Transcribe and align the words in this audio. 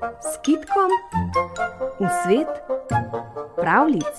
s 0.00 0.38
kitkom 0.42 0.90
v 2.00 2.08
svet 2.24 2.48
pravlic. 3.56 4.16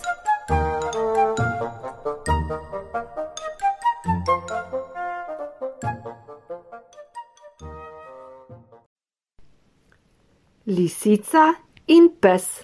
Lisica 10.65 11.53
in 11.87 12.09
pes. 12.21 12.63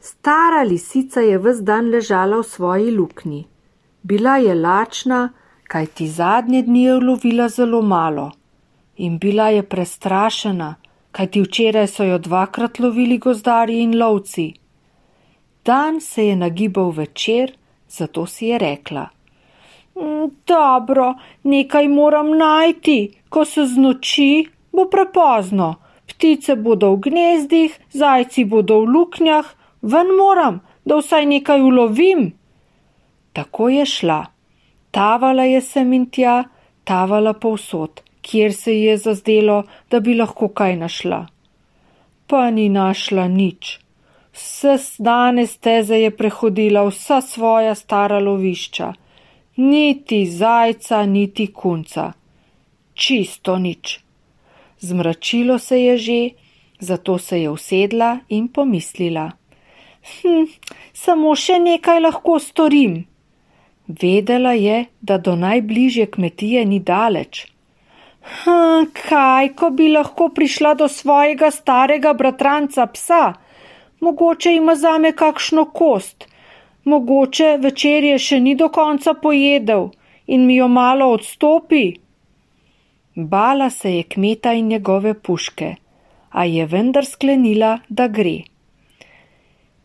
Stara 0.00 0.62
lisica 0.62 1.20
je 1.20 1.38
ves 1.38 1.64
dan 1.64 1.88
ležala 1.90 2.42
v 2.42 2.44
svoji 2.44 2.90
luknji. 2.92 3.46
Bila 4.02 4.36
je 4.36 4.54
lačna, 4.54 5.32
kaj 5.64 5.86
ti 5.86 6.08
zadnje 6.08 6.62
dni 6.62 6.84
je 6.84 6.96
ulovila 6.96 7.48
zelo 7.48 7.82
malo. 7.82 8.30
In 8.96 9.18
bila 9.18 9.48
je 9.48 9.62
prestrašena, 9.62 10.74
kaj 11.16 11.26
ti 11.32 11.40
včeraj 11.40 11.86
so 11.88 12.04
jo 12.04 12.18
dvakrat 12.18 12.78
lovili 12.78 13.16
gozdarji 13.18 13.80
in 13.82 13.94
lovci. 13.98 14.52
Dan 15.64 16.00
se 16.00 16.26
je 16.26 16.36
nagibal 16.36 16.90
večer, 16.90 17.52
zato 17.88 18.26
si 18.26 18.46
je 18.46 18.58
rekla. 18.58 19.06
"Mm, 19.94 20.30
Dobro, 20.46 21.14
nekaj 21.42 21.88
moram 21.88 22.30
najti, 22.38 22.98
ko 23.28 23.44
se 23.44 23.66
znoči, 23.66 24.46
bo 24.72 24.84
prepozno. 24.84 25.74
Ptice 26.06 26.56
bodo 26.56 26.92
v 26.92 27.00
gnezdih, 27.00 27.78
zajci 27.92 28.44
bodo 28.44 28.80
v 28.80 28.84
luknjah, 28.84 29.46
ven 29.82 30.06
moram, 30.18 30.60
da 30.84 30.96
vsaj 30.96 31.26
nekaj 31.26 31.60
ulovim. 31.62 32.32
Tako 33.32 33.68
je 33.68 33.86
šla. 33.86 34.26
Tavala 34.90 35.44
je 35.44 35.60
sem 35.60 35.92
in 35.92 36.06
tja, 36.10 36.44
tavala 36.84 37.32
povsod, 37.32 38.00
kjer 38.26 38.54
se 38.54 38.74
je 38.80 38.96
zazdelo, 38.98 39.62
da 39.90 40.00
bi 40.00 40.14
lahko 40.14 40.48
kaj 40.48 40.76
našla. 40.76 41.26
Pa 42.26 42.50
ni 42.50 42.68
našla 42.68 43.28
nič. 43.28 43.78
Vse 44.34 44.76
znane 44.82 45.46
steze 45.46 45.96
je 45.96 46.10
prehodila 46.10 46.82
vsa 46.88 47.20
svoja 47.20 47.74
stara 47.74 48.18
lovišča. 48.18 48.92
Niti 49.56 50.26
zajca, 50.26 51.06
niti 51.06 51.46
kunca. 51.52 52.12
Čisto 52.94 53.58
nič. 53.58 54.00
Zmračilo 54.80 55.58
se 55.58 55.80
je 55.82 55.96
že, 55.98 56.20
zato 56.80 57.18
se 57.18 57.40
je 57.42 57.50
usedla 57.50 58.18
in 58.28 58.48
pomislila. 58.48 59.30
Hm, 60.06 60.44
samo 60.92 61.34
še 61.34 61.58
nekaj 61.58 62.00
lahko 62.00 62.38
storim. 62.38 63.04
Vedela 63.88 64.52
je, 64.52 64.84
da 65.00 65.18
do 65.18 65.36
najbližje 65.36 66.10
kmetije 66.10 66.64
ni 66.64 66.80
daleč. 66.80 67.46
Hm, 68.26 68.88
kaj, 68.92 69.52
ko 69.54 69.70
bi 69.70 69.88
lahko 69.92 70.28
prišla 70.34 70.74
do 70.74 70.88
svojega 70.88 71.50
starega 71.50 72.12
bratranca 72.12 72.86
psa? 72.86 73.34
Mogoče 74.00 74.54
ima 74.54 74.74
zame 74.74 75.12
kakšno 75.12 75.64
kost, 75.64 76.26
mogoče 76.84 77.56
večerje 77.62 78.18
še 78.18 78.40
ni 78.40 78.54
do 78.54 78.68
konca 78.68 79.14
pojedel 79.14 79.88
in 80.26 80.46
mi 80.46 80.56
jo 80.56 80.68
malo 80.68 81.08
odstopi. 81.14 81.84
Bala 83.14 83.70
se 83.70 83.94
je 83.94 84.02
kmeta 84.02 84.52
in 84.52 84.68
njegove 84.74 85.14
puške, 85.14 85.70
a 86.30 86.44
je 86.44 86.66
vendar 86.66 87.06
sklenila, 87.06 87.78
da 87.88 88.08
gre. 88.08 88.42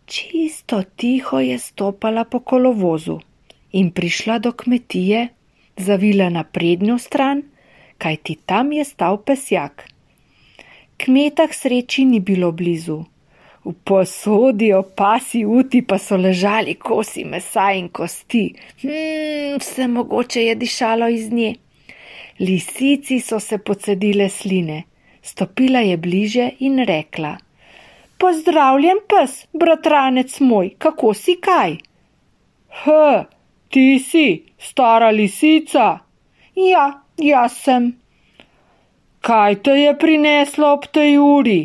Čisto 0.05 0.81
tiho 0.95 1.39
je 1.39 1.59
stopala 1.59 2.26
po 2.26 2.39
kolovozu 2.39 3.20
in 3.72 3.92
prišla 3.92 4.39
do 4.39 4.52
kmetije, 4.52 5.28
zavila 5.78 6.30
na 6.30 6.44
prednjo 6.44 6.98
stran, 6.98 7.44
kajti 8.02 8.35
tam 8.45 8.71
je 8.73 8.83
stal 8.85 9.21
pesjak. 9.25 9.85
Kmeta 10.97 11.47
k 11.49 11.53
sreči 11.53 12.05
ni 12.05 12.19
bilo 12.19 12.52
blizu. 12.52 12.99
V 13.66 13.73
posodi 13.85 14.71
opasi 14.73 15.43
uti 15.45 15.83
pa 15.85 15.97
so 16.02 16.17
ležali 16.17 16.75
kosi 16.81 17.23
mesa 17.25 17.67
in 17.77 17.89
kosti. 17.89 18.45
Hmm, 18.81 19.59
vse 19.61 19.87
mogoče 19.87 20.45
je 20.48 20.55
dišalo 20.55 21.09
iz 21.09 21.30
nje. 21.31 21.52
Lisici 22.39 23.20
so 23.20 23.39
se 23.39 23.58
pocedile 23.58 24.30
sline. 24.30 24.83
Stopila 25.21 25.80
je 25.80 25.97
bliže 25.97 26.49
in 26.59 26.80
rekla: 26.86 27.36
Pozdravljen 28.17 29.03
pes, 29.09 29.45
bratranec 29.53 30.39
moj, 30.39 30.73
kako 30.77 31.14
si 31.14 31.36
kaj? 31.42 31.77
H, 32.81 32.92
ti 33.70 33.99
si, 33.99 34.27
stara 34.58 35.11
lisica. 35.11 35.99
Ja, 36.55 36.86
jaz 37.21 37.58
sem. 37.64 37.92
Kaj 39.21 39.55
te 39.64 39.76
je 39.77 39.93
prineslo 39.98 40.73
ob 40.73 40.87
tej 40.92 41.17
uri? 41.21 41.61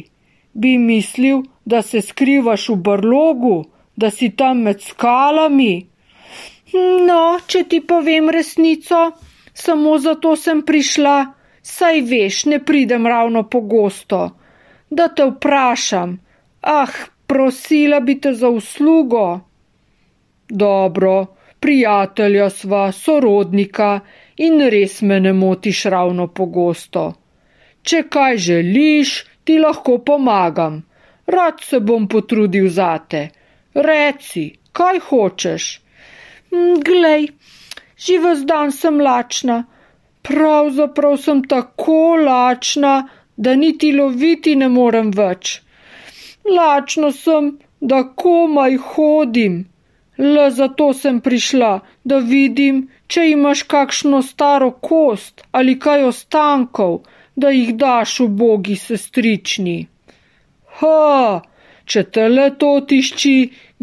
Bi 0.52 0.76
mislil, 0.78 1.42
da 1.64 1.82
se 1.82 2.02
skrivaš 2.02 2.68
v 2.68 2.76
brlogu, 2.76 3.64
da 3.96 4.10
si 4.10 4.30
tam 4.36 4.62
med 4.68 4.82
skalami. 4.84 5.86
No, 7.08 7.38
če 7.46 7.64
ti 7.70 7.80
povem 7.80 8.28
resnico, 8.30 9.00
samo 9.54 9.96
zato 9.98 10.34
sem 10.36 10.62
prišla, 10.62 11.16
saj 11.62 12.00
veš, 12.10 12.44
ne 12.52 12.58
pridem 12.64 13.06
ravno 13.06 13.46
pogosto. 13.48 14.20
Da 14.90 15.08
te 15.08 15.24
vprašam, 15.30 16.18
ah, 16.62 16.92
prosila 17.26 18.00
bi 18.00 18.20
te 18.20 18.34
za 18.34 18.48
uslugo. 18.48 19.40
Dobro, 20.48 21.16
prijatelja 21.60 22.50
sva, 22.50 22.92
sorodnika 22.92 24.00
in 24.36 24.60
res 24.74 25.02
me 25.02 25.20
ne 25.20 25.32
motiš 25.32 25.84
ravno 25.94 26.26
pogosto. 26.28 27.04
Če 27.82 28.02
kaj 28.16 28.36
želiš, 28.48 29.10
ti 29.44 29.58
lahko 29.58 29.98
pomagam. 29.98 30.82
Rad 31.26 31.60
se 31.68 31.80
bom 31.80 32.08
potrudil 32.08 32.68
zate. 32.68 33.28
Reci, 33.74 34.44
kaj 34.72 34.98
hočeš? 35.08 35.64
"Mm, 36.52 36.82
Glej, 36.88 37.28
že 37.96 38.18
ves 38.18 38.44
dan 38.44 38.72
sem 38.72 39.00
lačna. 39.00 39.64
Pravzaprav 40.22 41.16
sem 41.16 41.42
tako 41.44 42.16
lačna, 42.16 43.08
da 43.36 43.54
niti 43.54 43.92
loviti 43.92 44.56
ne 44.56 44.68
morem 44.68 45.10
več. 45.10 45.60
Lačna 46.58 47.12
sem, 47.12 47.58
da 47.80 48.02
komaj 48.22 48.76
hodim. 48.76 49.64
Le 50.18 50.50
zato 50.50 50.92
sem 50.92 51.20
prišla, 51.20 51.72
da 52.04 52.18
vidim, 52.18 52.86
če 53.06 53.30
imaš 53.30 53.62
kakšno 53.72 54.22
staro 54.22 54.70
kost 54.88 55.44
ali 55.52 55.76
kaj 55.78 56.06
ostankov, 56.10 57.02
da 57.36 57.52
jih 57.52 57.74
daš 57.76 58.20
v 58.20 58.28
bogi 58.40 58.76
sestrični. 58.80 59.76
Ha, 60.80 61.42
če 61.84 62.02
te 62.12 62.28
le 62.28 62.46
to 62.60 62.72
tišči, 62.88 63.36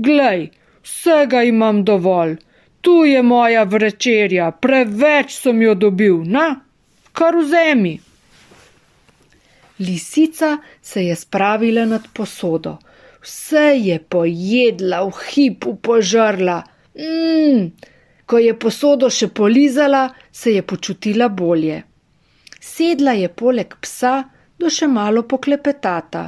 glej, 0.08 0.50
vsega 0.82 1.44
imam 1.50 1.84
dovolj. 1.86 2.40
Tu 2.82 2.96
je 3.06 3.22
moja 3.24 3.64
večerja, 3.64 4.50
preveč 4.52 5.38
sem 5.38 5.62
jo 5.62 5.76
dobil, 5.86 6.18
na, 6.26 6.48
kar 7.14 7.38
vzemi. 7.38 7.94
Lisica 9.80 10.58
se 10.82 11.06
je 11.06 11.16
spravila 11.16 11.86
nad 11.86 12.10
posodo. 12.14 12.78
Vse 13.24 13.66
je 13.80 14.00
pojedla, 14.00 15.04
v 15.08 15.12
hipu 15.32 15.76
požrla. 15.76 16.64
Mm. 17.00 17.72
Ko 18.26 18.40
je 18.40 18.54
posodo 18.60 19.10
še 19.10 19.30
polizala, 19.32 20.10
se 20.32 20.52
je 20.58 20.62
počutila 20.62 21.30
bolje. 21.30 21.84
Sedla 22.60 23.14
je 23.16 23.30
poleg 23.30 23.76
psa, 23.82 24.14
da 24.60 24.70
še 24.70 24.88
malo 24.88 25.24
poklepetata. 25.24 26.24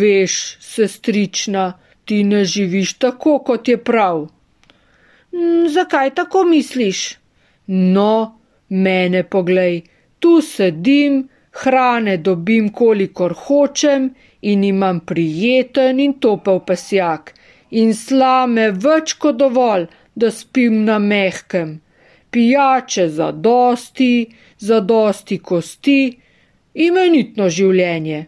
Veš, 0.00 0.36
sestrična, 0.60 1.64
ti 2.04 2.22
ne 2.24 2.44
živiš 2.44 2.94
tako, 3.04 3.38
kot 3.38 3.68
je 3.68 3.76
prav. 3.76 4.28
"Mm, 5.32 5.68
Zakaj 5.76 6.14
tako 6.14 6.44
misliš? 6.44 7.18
No, 7.66 8.40
mene 8.68 9.22
poglej, 9.24 9.82
tu 10.18 10.40
sedim, 10.40 11.28
hrane 11.62 12.16
dobim, 12.16 12.68
kolikor 12.72 13.34
hočem 13.34 14.14
in 14.42 14.64
imam 14.64 15.00
prijeten 15.00 16.00
in 16.00 16.14
topel 16.18 16.60
pesjak 16.66 17.34
in 17.70 17.94
slame 17.94 18.70
več 18.86 19.14
kot 19.22 19.38
dovolj, 19.40 19.86
da 20.14 20.30
spim 20.30 20.82
na 20.84 20.98
mehkem. 20.98 21.80
Pijače 22.30 23.08
za 23.08 23.30
dosti, 23.32 24.26
za 24.58 24.80
dosti 24.80 25.38
kosti, 25.38 26.00
imenitno 26.74 27.48
življenje. 27.48 28.26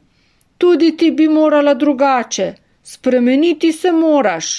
Tudi 0.58 0.92
ti 0.96 1.10
bi 1.10 1.28
morala 1.28 1.74
drugače, 1.74 2.52
spremeniti 2.82 3.72
se 3.72 3.92
moraš. 3.92 4.54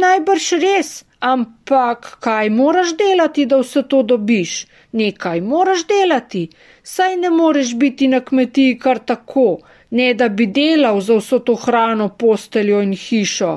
Najbrž 0.00 0.48
res, 0.62 0.90
ampak 1.20 2.16
kaj 2.24 2.50
moraš 2.54 2.92
delati, 2.96 3.46
da 3.46 3.60
vse 3.60 3.82
to 3.90 4.02
dobiš? 4.02 4.66
Nekaj 4.92 5.40
moraš 5.40 5.86
delati, 5.88 6.46
saj 6.82 7.16
ne 7.16 7.30
moreš 7.30 7.74
biti 7.74 8.08
na 8.08 8.20
kmetiji 8.20 8.78
kar 8.78 8.98
tako, 8.98 9.48
ne 9.90 10.14
da 10.14 10.28
bi 10.28 10.46
delal 10.46 11.00
za 11.00 11.16
vso 11.16 11.38
to 11.38 11.54
hrano, 11.54 12.08
posteljo 12.08 12.80
in 12.82 12.92
hišo. 12.92 13.52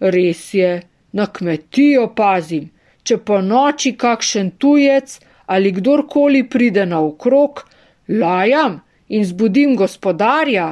Res 0.00 0.54
je, 0.54 0.82
na 1.12 1.26
kmetijo 1.26 2.06
pazim, 2.16 2.70
če 3.02 3.16
po 3.18 3.40
noči 3.40 3.96
kakšen 3.96 4.52
tujec 4.58 5.18
ali 5.50 5.72
kdorkoli 5.74 6.44
pride 6.48 6.86
naokrog, 6.86 7.64
lajam 8.08 8.80
in 9.08 9.24
zbudim 9.24 9.74
gospodarja. 9.76 10.68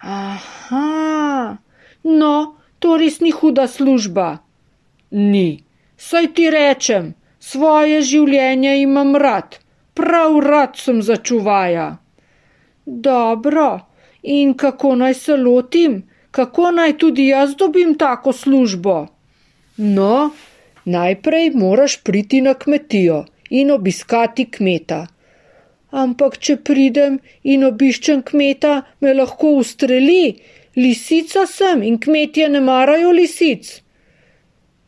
Aha, 0.00 1.56
no, 2.04 2.34
to 2.78 2.96
res 2.98 3.20
ni 3.20 3.30
huda 3.30 3.68
služba. 3.70 4.38
Ni, 5.10 5.62
saj 5.96 6.32
ti 6.34 6.50
rečem, 6.50 7.14
svoje 7.38 8.02
življenje 8.02 8.74
imam 8.82 9.14
rad, 9.16 9.58
prav 9.94 10.40
rad 10.42 10.76
sem 10.76 11.00
začuvaja. 11.02 11.88
Dobro, 12.90 13.80
in 14.22 14.54
kako 14.54 14.94
naj 14.96 15.14
se 15.14 15.36
lotim, 15.36 16.02
kako 16.30 16.70
naj 16.70 16.98
tudi 16.98 17.26
jaz 17.26 17.56
dobim 17.56 17.98
tako 17.98 18.32
službo? 18.32 19.06
No, 19.76 20.30
najprej 20.84 21.50
moraš 21.50 21.96
priti 22.02 22.40
na 22.40 22.54
kmetijo 22.54 23.24
in 23.50 23.70
obiskati 23.70 24.46
kmeta. 24.50 25.06
Ampak, 25.90 26.38
če 26.38 26.56
pridem 26.56 27.18
in 27.42 27.66
obiščem 27.68 28.22
kmeta, 28.22 28.82
me 29.00 29.12
lahko 29.14 29.50
ustreli, 29.60 30.38
lisica 30.76 31.44
sem 31.46 31.82
in 31.82 31.98
kmetje 32.00 32.48
ne 32.48 32.62
marajo 32.64 33.12
lisic. 33.12 33.68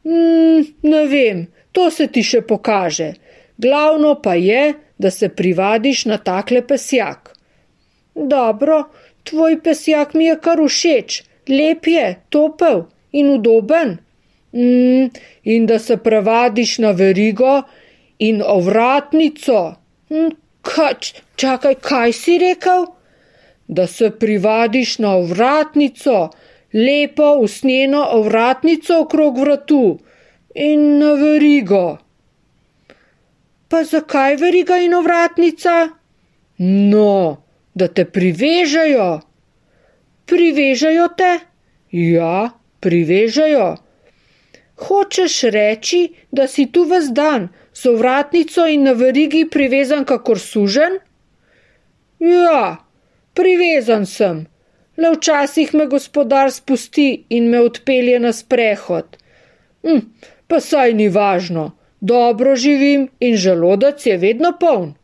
Mm, 0.04 0.64
ne 0.88 1.04
vem, 1.06 1.44
to 1.72 1.90
se 1.90 2.06
ti 2.06 2.24
še 2.24 2.40
pokaže. 2.40 3.10
Glavno 3.60 4.14
pa 4.24 4.38
je, 4.40 4.72
da 4.98 5.10
se 5.10 5.28
privadiš 5.28 6.06
na 6.06 6.16
takle 6.16 6.64
pesjak. 6.66 7.36
Dobro, 8.14 8.84
tvoj 9.24 9.60
pesjak 9.62 10.14
mi 10.14 10.24
je 10.24 10.36
kar 10.40 10.60
všeč, 10.66 11.22
lep 11.48 11.86
je, 11.86 12.06
topel 12.28 12.84
in 13.12 13.30
udoben. 13.30 13.98
Mm, 14.52 15.10
in 15.44 15.66
da 15.66 15.78
se 15.78 15.96
prevadiš 15.96 16.78
na 16.78 16.90
verigo 16.90 17.62
in 18.18 18.42
ovratnico. 18.46 19.74
Mm, 20.10 20.30
Kač, 20.62 21.14
čakaj, 21.36 21.74
kaj 21.80 22.12
si 22.12 22.38
rekel? 22.38 22.86
Da 23.68 23.86
se 23.86 24.10
privadiš 24.10 24.98
na 24.98 25.14
ovratnico, 25.16 26.30
lepo 26.72 27.32
usnjeno 27.40 28.04
ovratnico 28.12 29.00
okrog 29.00 29.38
vratu 29.38 29.98
in 30.54 30.98
na 30.98 31.12
verigo. 31.12 31.98
Pa 33.68 33.84
zakaj 33.84 34.36
veriga 34.36 34.76
in 34.76 34.94
ovratnica? 34.94 35.88
No, 36.58 37.42
da 37.74 37.88
te 37.88 38.04
privežajo. 38.04 39.20
Privežajo 40.26 41.08
te? 41.16 41.30
Ja, 41.90 42.50
privežajo. 42.80 43.76
Hočeš 44.80 45.42
reči, 45.52 46.00
da 46.32 46.46
si 46.48 46.66
tu 46.72 46.84
ves 46.88 47.10
dan, 47.12 47.48
z 47.74 47.90
ovratnico 47.90 48.66
in 48.66 48.86
na 48.88 48.92
verigi 48.92 49.44
privezan 49.48 50.04
kakor 50.04 50.38
sužen? 50.40 50.98
Ja, 52.20 52.78
privezan 53.34 54.06
sem. 54.06 54.46
Le 54.96 55.12
včasih 55.14 55.74
me 55.74 55.86
gospodar 55.86 56.52
spusti 56.52 57.24
in 57.28 57.48
me 57.50 57.60
odpelje 57.64 58.18
na 58.20 58.32
sprehod. 58.32 59.16
Hm, 59.84 60.00
pa 60.48 60.60
saj 60.60 60.94
ni 60.94 61.08
važno, 61.08 61.70
dobro 62.00 62.56
živim 62.56 63.08
in 63.20 63.36
želodec 63.36 64.06
je 64.06 64.16
vedno 64.16 64.52
poln. 64.60 64.94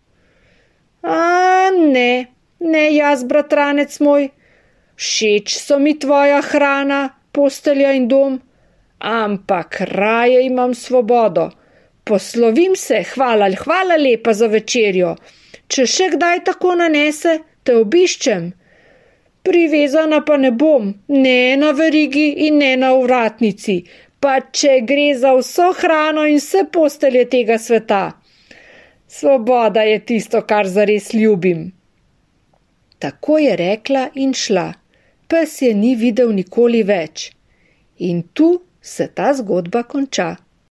A 1.02 1.70
ne, 1.76 2.26
ne 2.60 2.94
jaz, 2.94 3.24
bratranec 3.24 4.00
moj, 4.00 4.28
všeč 4.96 5.56
so 5.60 5.78
mi 5.78 5.98
tvoja 5.98 6.40
hrana, 6.42 7.00
postelja 7.32 7.92
in 7.92 8.08
dom, 8.08 8.40
ampak 8.98 9.80
raje 9.80 10.46
imam 10.46 10.74
svobodo. 10.74 11.50
Poslovim 12.04 12.76
se, 12.76 13.02
hvala, 13.14 13.50
hvala 13.58 13.96
lepa 13.96 14.32
za 14.32 14.46
večerjo. 14.46 15.16
Če 15.66 15.86
še 15.90 16.06
kdaj 16.14 16.44
tako 16.46 16.76
nanese, 16.78 17.38
te 17.66 17.74
obiščem. 17.74 18.52
Privezana 19.46 20.20
pa 20.26 20.36
ne 20.38 20.52
bom, 20.54 20.92
ne 21.08 21.56
na 21.58 21.72
verigi 21.74 22.28
in 22.46 22.58
ne 22.62 22.72
na 22.78 22.92
uvratnici, 22.94 23.76
pa 24.22 24.38
če 24.40 24.80
gre 24.86 25.08
za 25.18 25.34
vso 25.34 25.72
hrano 25.80 26.26
in 26.30 26.38
vse 26.38 26.64
postelje 26.72 27.26
tega 27.34 27.58
sveta. 27.58 28.04
Svoboda 29.06 29.82
je 29.86 29.98
tisto, 30.06 30.42
kar 30.42 30.66
zares 30.66 31.12
ljubim. 31.14 31.75
Tako 32.98 33.38
je 33.38 33.56
rekla 33.56 34.08
in 34.14 34.32
šla. 34.34 34.72
Pes 35.28 35.62
je 35.62 35.74
ni 35.74 35.94
videl 35.96 36.32
nikoli 36.32 36.82
več. 36.82 37.30
In 37.98 38.22
tu 38.32 38.62
se 38.80 39.08
ta 39.08 39.32
zgodba 39.34 39.82
konča. 39.82 40.36